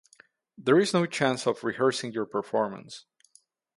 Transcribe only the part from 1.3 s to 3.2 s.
of 'rehearsing' your performance.